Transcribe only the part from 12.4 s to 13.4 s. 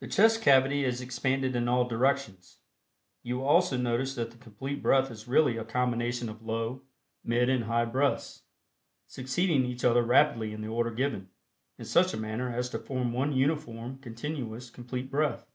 as to form one